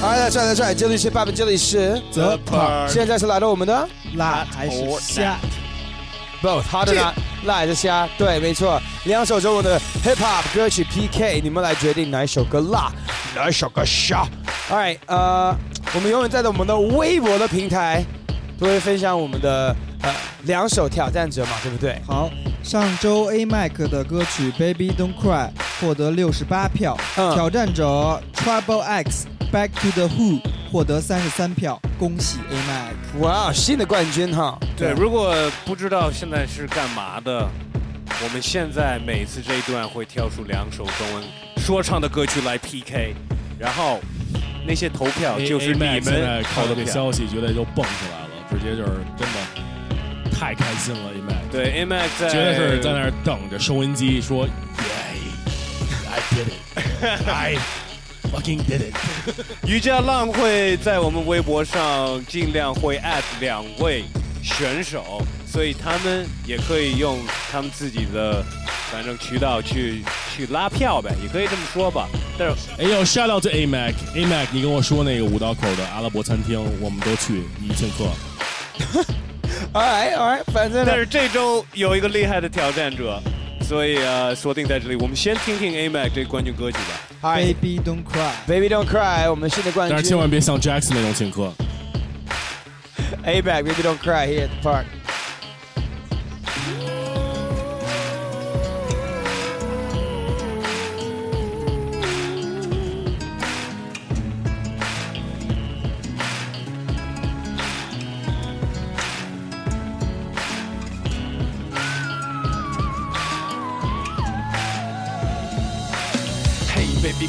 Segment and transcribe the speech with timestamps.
[0.00, 5.36] 好的，帅的帅，这里是爸爸，这里是 The Park 现在是来到我们的辣还是虾
[6.40, 7.12] ？both，好的呢，
[7.44, 8.08] 辣还是虾？
[8.16, 12.92] 对，没错，两首中文的 hip hop 歌曲 PK，你们来决定哪一首歌辣，
[13.34, 14.24] 哪一首歌虾。
[14.70, 15.52] All right，呃，
[15.92, 18.04] 我们永远在我们的微博的平台
[18.56, 22.00] 都会分享我们的呃两首挑战者嘛，对不对？
[22.06, 22.30] 好，
[22.62, 25.48] 上周 A Mike 的歌曲《Baby Don't Cry》
[25.80, 30.40] 获得六十八票，嗯挑战者 Trouble X Back to the Who
[30.70, 32.94] 获得三十三票，恭喜 A Mac。
[33.22, 34.58] 哇，新的冠军哈！
[34.76, 37.48] 对，如果不知道现在是干嘛的，
[38.22, 41.24] 我们现在每次这一段会挑出两首中文
[41.56, 43.14] 说唱的歌曲来 PK，
[43.58, 43.98] 然后
[44.66, 46.86] 那些投票就是你 A-Max 现在们看到这投的。
[46.86, 49.34] 消息，绝对就蹦出来了，直接就是真的
[50.38, 57.56] 太开心了，A Max，对 A Mac 在绝对是在那儿等着收音机说，Yeah，I did it，I
[58.32, 58.94] fucking did it。
[59.66, 64.04] 瑜伽浪会在我们微博上尽量会 at 两位
[64.42, 67.18] 选手，所以他们也可以用
[67.50, 68.44] 他们自己的
[68.90, 70.02] 反正渠道去
[70.34, 72.08] 去拉票呗，也可以这么说吧。
[72.38, 78.08] 但是哎呦，shout out to A Mac，A Mac，你跟我说那个五道口的阿拉伯餐厅，我们都去，你请客。
[79.72, 83.20] Alright Alright，反正但是这周有一个厉害的挑战者，
[83.68, 84.96] 所以啊锁定在这里。
[84.96, 87.34] 我们先听听 A Mac 这个冠军歌曲吧。
[87.36, 88.32] Baby Don't Cry。
[88.46, 89.94] Baby Don't Cry，我们新的冠军。
[89.94, 91.52] 但是千万别像 Jackson 那种请客。
[93.24, 94.86] A back, baby don't cry here at the park.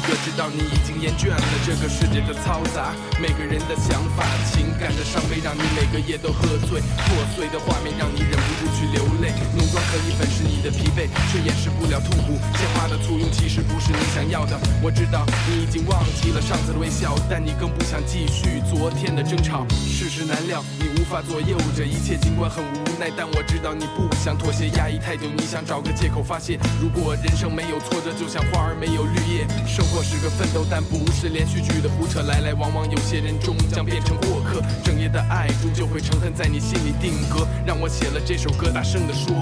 [0.00, 6.80] 嘿、baby 哥，知道你已经厌倦了这个世界的嘈杂，每个人的想法、情感的伤悲，让你每个夜都喝醉。
[6.80, 12.38] 破碎的画面让你忍不住去流泪，浓妆可以粉饰你的疲惫，却掩饰不了痛苦。
[12.56, 14.58] 鲜花的簇拥其实不是你想要的。
[14.82, 19.66] 我知道你已经忘记了上次的微笑，但你更不想继续昨天的争吵。
[19.70, 26.58] 世事难料，你无无法左右这一切，尽管很无奈，但我知道你不想妥协，压抑太久，你想找个借口发泄。
[26.78, 29.48] 如果人生没有挫折，就像花儿没有绿叶。
[29.66, 34.60] 生活是个奋斗，但不是连续剧的胡扯，来来往往，有些人终将变成过客。
[34.84, 37.48] 整夜的爱终究会成恨，在你心里定格。
[37.64, 39.32] 让我写了这首歌，大声地说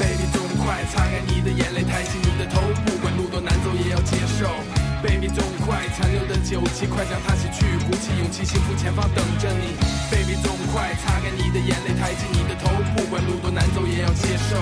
[0.00, 4.48] ，Baby，痛快擦干你的眼泪，抬起你的头，不管路多难走，也要接受。
[5.04, 9.78] Baby，痛快，残留的酒气快将它洗去，鼓起勇气，幸福前方等着你。
[10.10, 11.46] Baby，痛快，擦干你。
[11.54, 12.42] 的眼泪，抬起你。
[12.50, 14.58] 的头，不管路多难走，也要接受。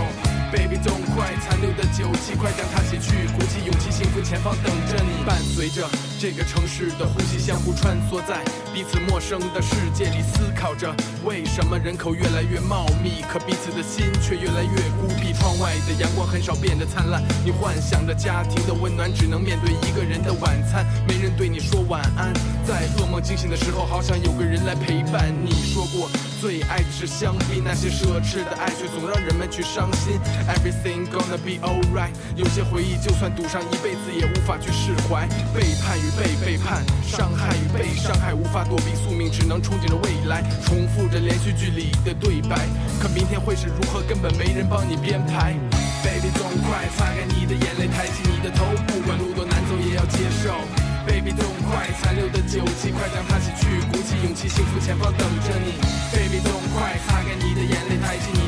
[0.53, 5.25] Baby，痛快，残留的酒气快将它洗去，鼓起勇气，幸福前方等着你。
[5.25, 5.89] 伴随着
[6.21, 15.33] 这个城市的呼吸，相互穿梭在彼此陌生的世界里，思考着为什么人口越来越茂密，可彼此的心却越来越孤僻。
[15.39, 17.53] 窗外的阳光很少变得灿烂，你。
[17.59, 20.33] 幻想着家庭的温暖，只能面对一个人的，
[21.88, 22.32] 晚安。
[22.66, 25.50] 在噩梦惊醒的时候，好想有个人来陪伴你。
[25.72, 26.09] 说过
[26.41, 30.21] 最爱的是相比那些奢侈的爱，却总让人们去伤心。
[30.47, 35.26] Everything gonna be alright，有些回忆就算赌上一辈子也无法去释怀。
[35.54, 42.69] 背叛与被背叛，伤害与被伤害，无法躲避宿命，只能憧憬着未来，重复着连续剧里的对白。
[43.00, 45.55] 可明天会是如何，根本没人帮你编排。
[46.05, 50.53] Baby，don't cry，擦干你的眼泪，抬起你的头，不管路多难走也要接受。
[51.06, 51.58] Baby，don't
[52.00, 55.78] 残留的酒气快将它洗去，鼓起勇气，幸福前方等着你。
[56.12, 58.48] Baby，痛快，擦干你的眼泪，抬起你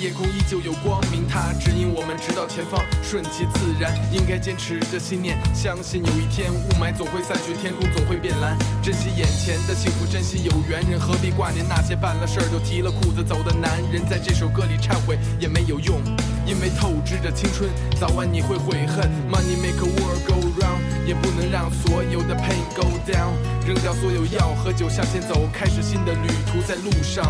[0.00, 8.56] 夜空依旧有光明，它指引我们直到前方，顺其自然，应该坚持着信念，相信有一天雾霾总会散去，天空总会变蓝。
[8.80, 14.06] 珍惜眼前的幸福，珍惜有缘人，何必挂念那些办了事儿就提了裤子走的男人？
[14.06, 15.98] 在这首歌里忏悔也没有用，
[16.46, 17.68] 因为透支着青春，
[17.98, 19.02] 早晚你会悔恨。
[19.26, 23.34] Money make a world go round，也不能让所有的 pain go down，
[23.66, 27.26] 扔掉所有药和酒，向前走，开始新的旅途，在路上。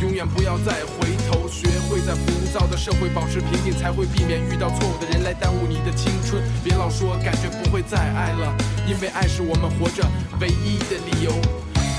[0.00, 6.40] 永远不要再回头，学会在浮躁的社会保持平静，才会避免遇到错误的人来耽误你的青春。
[6.64, 8.56] 别老说感觉不会再爱了，
[8.88, 10.00] 因为爱是我们活着
[10.40, 11.28] 唯一的理由。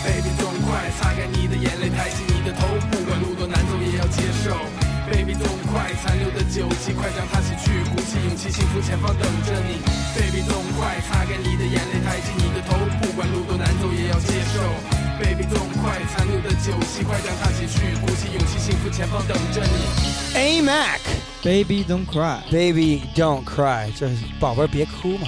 [0.02, 4.58] Baby，痛快擦干你的眼泪，抬起你的头，不管路多难走也要接受。
[5.06, 9.78] Baby，痛快，残留的酒气快将它洗去，鼓起勇气，幸福前方等着你。
[10.18, 14.99] Baby，痛快，擦干你的眼泪，抬起你的头，不管路多难走也要接受。
[15.20, 20.38] Baby，痛快，残留的酒气快将它洗去，鼓起勇气，幸福前方等着你。
[20.38, 21.02] A Mac
[21.44, 25.28] Baby Don't Cry，Baby Don't Cry，就是宝贝儿别哭嘛。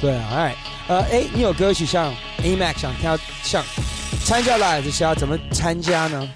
[0.00, 0.56] 对啊，哎，
[0.88, 3.62] 呃，哎，你有歌曲像 A Mac 想跳想
[4.24, 6.26] 参加来这是要怎么参加呢？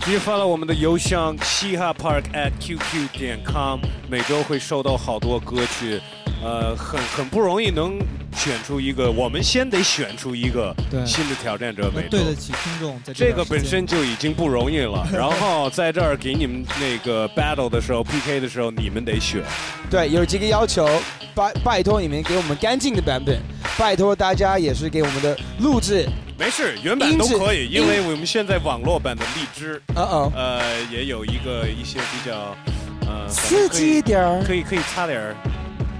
[0.00, 6.00] 直接发到我们的邮箱嘻哈 park at qq 点 com，每周会收到好多歌曲，
[6.46, 7.98] 呃，很很不容易能
[8.36, 10.72] 选出一个，我们先得选出一个
[11.04, 19.42] 新的挑战者，每周对得起听众在这个本身就已经不容易了， 然后在这儿给你们那个 battle 的时候 PK 的时候，你们得选。
[19.90, 20.88] 对，有几个要求，
[21.34, 23.36] 拜拜托你们给我们干净的版本，
[23.76, 26.08] 拜托大家也是给我们的录制，
[26.38, 30.62] 没事，原版都可以，因为我们现在网络版的荔枝，哦哦，呃，
[30.92, 32.56] 也有一个一些比较，
[33.04, 35.34] 呃，刺激一点儿，可以可以擦点儿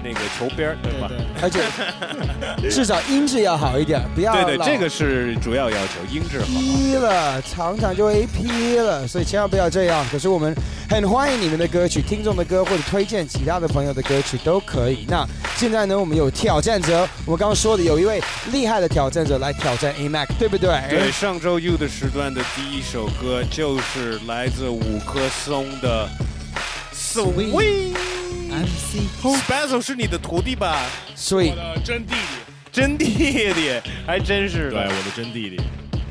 [0.06, 1.11] 那个球边儿，对吧？
[1.43, 1.58] 而且
[2.70, 6.47] 至少音质要好一点，不要对对，这个是主要要求，音质好。
[6.47, 10.06] 批了，常常就 A P 了，所以千万不要这样。
[10.12, 10.55] 可是我们
[10.88, 15.05] 很欢迎你们的歌曲、听众的歌，或者推荐其他的朋友的歌曲都可以。
[15.08, 15.26] 那
[15.56, 20.70] 现在呢，我们有挑战者，我们刚刚说的有一位厉害的挑战者来挑战 A Mac，对不对？
[20.88, 26.09] 对，上周 U 的时段的第一首歌就是来自五棵松的
[26.94, 27.93] 《Sweet》。
[28.56, 30.87] MC Special 是你的徒弟吧？
[31.14, 32.20] 所以我的真弟弟，
[32.73, 33.05] 真弟
[33.53, 35.61] 弟，还真是对，我的真弟弟，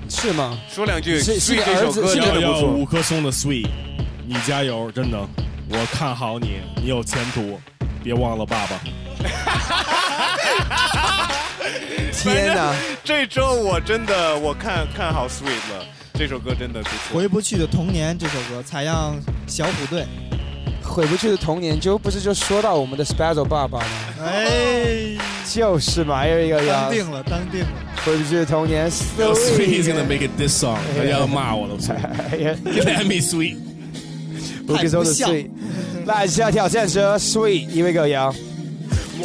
[0.08, 0.56] 是吗？
[0.70, 2.70] 说两句，是是 Sweet 你这首歌真的不错。
[2.70, 3.68] 五棵松的 Sweet，
[4.28, 5.18] 你加油，真的，
[5.70, 7.60] 我看好你，你有前途，
[8.04, 8.80] 别忘了爸爸。
[12.14, 12.76] 天哪！
[13.04, 15.84] 这周我真的我看看好 Sweet 了，
[16.14, 17.20] 这首歌真的不错。
[17.20, 20.06] 回不去的童年这首歌采样小虎队，
[20.86, 23.86] 回不去的童年就不是就说到我们的 Spazzle 爸爸吗？
[24.24, 25.18] 哎，
[25.52, 27.68] 就是嘛，还有一个要当定了，当定了。
[28.06, 31.76] 回不去的童年 Sweet is gonna make it this song，他要骂我了
[32.32, 33.58] 哎呀，Get at me Sweet。
[34.68, 35.50] 五个手的太不像 Sweet，
[36.06, 38.34] 来下挑战者 Sweet，一位狗羊。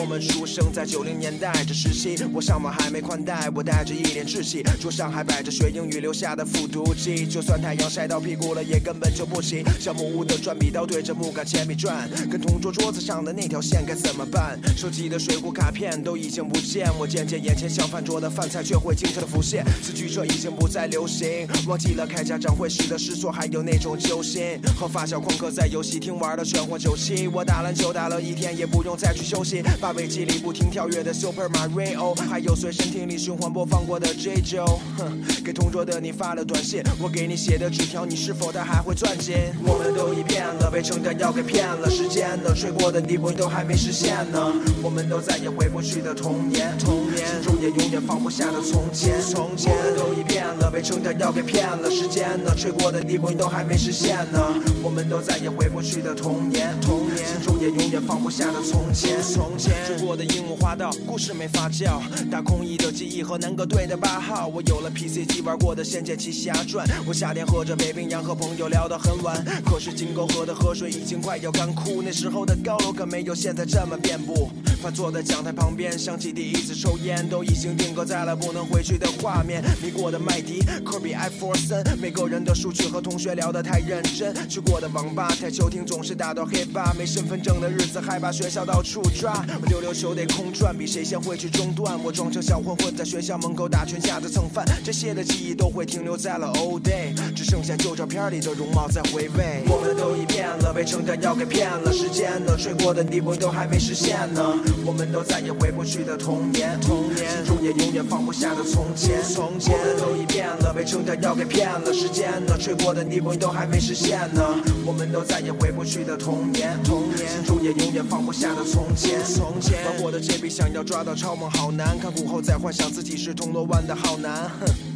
[0.00, 9.62] 我们出生在九零年代这时期，我上网还没宽带，我带着一脸稚气，桌上还摆着学英语留下的复读机，就算太阳晒到屁股了，也根本就不行。
[9.78, 14.58] 小木屋的转笔刀对着木杆铅笔转，跟同桌桌子上的那条线该怎么办？
[14.74, 24.58] 手机的水果卡片都已经不见，我渐渐眼前像饭桌的饭菜却会清澈的浮现，此举这已经不再流行，忘记了开家长会时的失措，还有那种揪心。
[24.78, 39.36] 和发小旷课在游戏厅玩的全活九七，我打篮球打了一天也不用再去休息，把尾机里不停跳跃的 Super Mario，还有随身听里循环播放过的 J Joe，哼，给同桌的你发了短信，我给你写的纸条，你是否他还会攥紧？
[39.64, 44.52] 我们都已变了，被成长要给骗了，时间呢，吹过的地步都还没实现呢，
[44.82, 47.26] 我们都再也回不去的童年，童年，
[47.60, 54.40] 也永远放不下的从前，从前，我们都已变了，被成长要给骗了，时间呢，吹过的地步都还没实现呢，
[54.82, 69.36] 我们都再也回不去的童年，童年，心中也永远放不下的从前，从前，追过的樱木花道，故事没发酵，打空翼的记忆和南哥队的八号，我有了 PC 机玩过的《仙剑奇侠传》，我夏天喝着北冰洋和朋友聊到很晚，
[69.66, 74.48] 可是金沟河的河水已经快要干枯，那时候的高楼可没有现在这么遍布。
[74.80, 79.62] 饭坐在讲台旁边，想起第一次抽烟，都已经定格在了不能回去的画面。
[79.82, 84.34] 迷过的麦迪、科比、艾弗森，每个人的数据和同学聊得太认真。
[84.48, 89.44] 去过的网吧、台球厅总是打到黑吧，没身份证的日子害怕学校到处抓。
[89.60, 92.02] 我溜溜球得空转，比谁先会去中断。
[92.02, 99.62] 我装成小混混在学校门口打群架子蹭饭，这些的记忆都会停留在了 old day，只剩下旧照片里的容貌在回味。
[99.66, 104.42] 我们都已变了，被成长要给骗了，时间呢，吹过的地步都还没实现呢。
[104.84, 109.74] 我们都再也回不去的童年，童年，心中也永远放不下的从前，从前。
[109.78, 114.42] 我们都已变了，被成长要给骗了，时间呢，吹过的地步都还没实现呢。
[114.84, 119.84] 我们都再也回不去的童年，童年，心中也永远放不下的从前，从前。
[119.84, 124.66] 玩我的这笔想要抓到超梦好难，看古后再幻想自己是铜锣湾的好男，哼。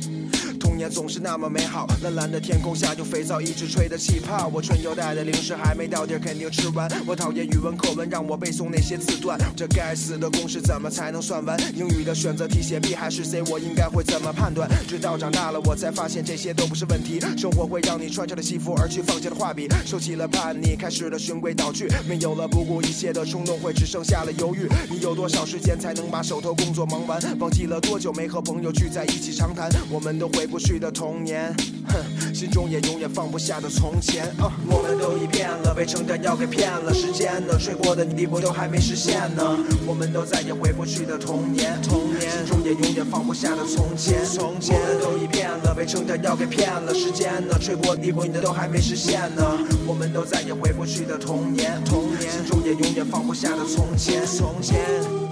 [0.64, 4.48] 童年总是那么美好，蓝蓝的天空下有肥皂一直吹的气泡。
[4.48, 6.90] 我春游带的零食还没到地儿，肯定吃完。
[7.06, 9.38] 我讨厌语文课文，让我背诵那些字段。
[9.54, 11.60] 这该死的公式怎么才能算完？
[11.76, 14.66] 英语的选择题写 B 还是 C，我应该会怎么判断？
[14.88, 17.20] 直到长大了，我才发现这些都不是问题。
[17.36, 24.66] 生活会让你穿上了西服，而去放下了画笔，收起了叛逆，开始了循规蹈矩，没有了不顾一切的冲动，会只剩下了犹豫。
[24.88, 27.20] 你有多少时间才能把手头工作忙完？
[27.38, 29.70] 忘记了多久没和朋友聚在一起长谈？
[29.90, 31.52] 我们都回不不去的童年。
[31.88, 34.26] 哼，心中也永远放不下的从前。
[34.38, 39.42] 啊，我们都已变了，被成长要给骗了，时间呢，吹过的你我都还没实现呢。
[39.84, 44.78] 我们都再也回不去的童年，童年，心中也永远放不下的从前，从前。
[44.78, 49.58] 我们都已变了，被成长药给骗了，时间呢，吹过你我都还没实现呢。
[49.88, 55.23] 我们都再也回不去的童年，童年，心中也永远放不下的从前，从前。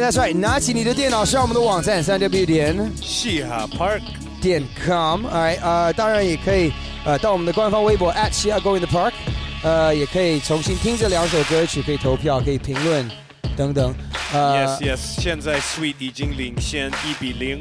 [0.00, 0.34] That's right.
[0.34, 4.00] 拿起你的电脑，上我们的网站三 w 点嘻哈 Park，
[4.40, 5.26] 点 com。
[5.26, 6.72] 呃，当然也可以
[7.04, 9.12] 呃到我们的官方微博 at 西哈 Go in the Park，
[9.62, 13.08] 呃，也可以重新听这两首歌曲，可以投票，可以评论
[13.56, 13.94] 等等。
[14.32, 17.58] 呃 Yes Yes，现在 Sweet 已经领先一比零，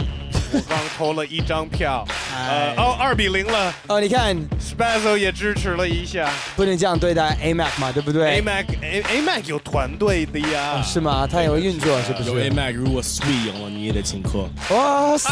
[0.51, 2.03] 我刚投了一张票，
[2.33, 11.27] 呃哦二比零了哦，你看，Spazzo 也支持了一下不能这样对待 AMAC 嘛，对不对？，AMAC A AMAC 有团队的呀，是吗？
[11.31, 14.49] 他也会运作，是不有是 A？Mac，如果 Sweet 赢了，你也得请客。
[14.73, 15.31] 哇塞！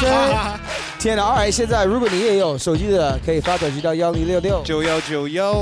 [0.99, 5.55] 天哪！Alright，现在如果你也有手机的，可以发短信到幺零六六九幺九幺，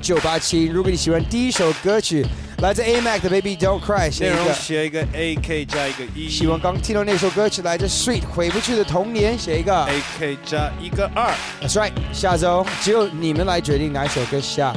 [0.00, 0.66] 九八七。
[0.66, 2.24] 如果你喜欢第一首歌曲，
[2.60, 5.00] 来自 AMAC 的 Baby Don't Cry，内容写一个。
[5.02, 9.72] 写一个 AK 加一个一，希望刚听到那首歌曲来自 Sweet 回不去的童年，写一个。
[9.72, 14.74] AK 加一个二，That's right，下周只有你们来决定哪一首歌下，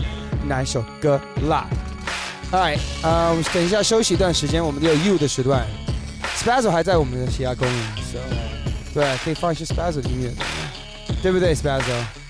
[0.48, 1.66] 哪一首歌辣。
[2.54, 5.68] Alright，啊、我们等一下休息一段时间，我们有 You 的时段
[6.38, 7.82] ，Spazzo 还在我们的其他公寓
[8.94, 10.32] 对，可以放一些 Spazzo 的音乐，
[11.22, 12.23] 对不对，Spazzo？